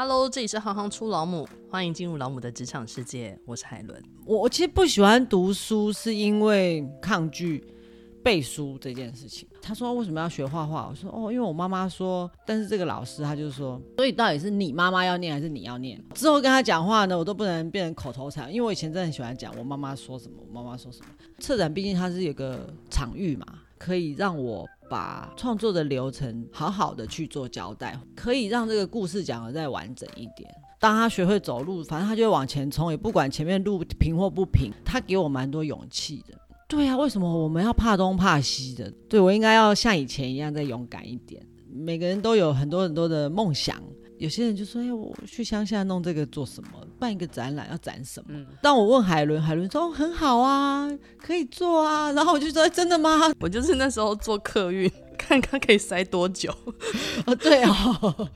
[0.00, 3.36] Hello，这里是行行出老母，欢迎进入老母的职场世界。
[3.44, 4.00] 我是海伦。
[4.24, 7.66] 我我其实不喜欢读书，是因为抗拒
[8.22, 9.48] 背书这件事情。
[9.60, 10.86] 他说为什么要学画画？
[10.88, 12.30] 我说哦，因为我妈妈说。
[12.46, 16.00] 但是这个老师他就说，所以到底是你妈妈要念还是你要念？
[16.14, 21.06] 之后跟他讲话呢，我都不能变成口头禅，因为我以前真的很喜欢讲我妈妈说什么，我妈妈说什么。
[21.40, 23.44] 策展毕竟它是有个场域嘛，
[23.78, 24.66] 可以让我。
[24.90, 30.50] 把创作的流程好好的去做交代，可以让这个故事讲得再完整一点。
[30.80, 34.72] 当他学会走路，反正他就会往前冲，也不管前面路平或不平。
[34.86, 36.32] 他给我蛮多勇气的。
[36.66, 38.90] 对啊，为什么我们要怕东怕西的？
[39.10, 41.46] 对，我应该要像以前一样再勇敢一点。
[41.70, 43.76] 每个人都有很多很多的梦想。
[44.16, 46.70] 有些人就说：“哎，我去乡下弄这个做什么？
[46.98, 50.88] 办一个展览要展什么？”嗯、当我问海伦，海伦说、哦：“很好啊，
[51.20, 56.54] 可以做啊。”然后我就说：“真的吗？”我就是那时候做客运， 看看可以塞多久。
[57.26, 58.28] 哦，对哦。